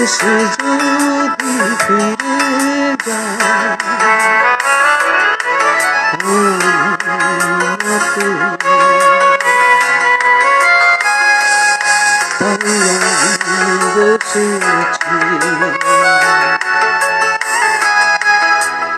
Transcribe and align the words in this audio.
এসে 0.00 0.34
যদি 0.54 1.52
ফিরে 1.80 2.36
যায় 3.06 3.76
আমাতে 7.70 8.28
তাই 12.38 12.68
আমি 13.36 13.58
বসে 13.94 14.46
আছি 14.72 15.16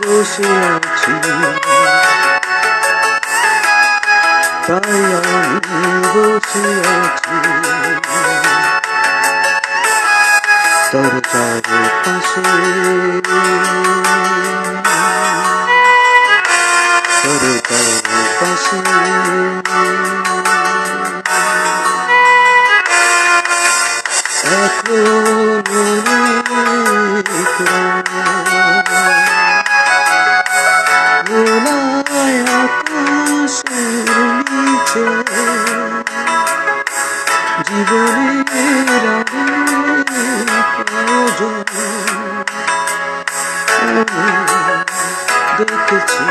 বসে 0.00 0.48
আছি 0.70 1.12
তাই 4.66 5.02
আমি 5.22 5.82
বসে 6.06 6.66
আছি 6.94 7.36
দরজার 10.92 11.66
পাশে 12.02 12.44
দরজার 17.22 18.26
পাশে 18.38 18.78
জীবনের 37.70 38.50
দেখেছি 45.58 46.24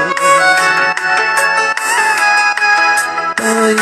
তাই 3.37 3.75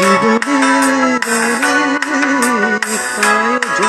지금이 0.00 0.48
나니까요죠 2.80 3.80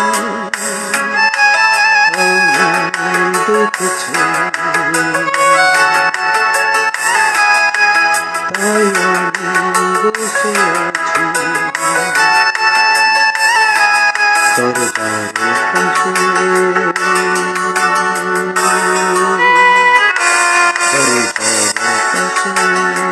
오늘도 2.18 3.48
그처럼 3.72 4.52
다양히 8.54 10.02
보셔야지 10.12 11.12
서로 14.58 14.76
잘하시네 14.92 16.20
서로 20.92 21.12
잘하시네 21.34 23.11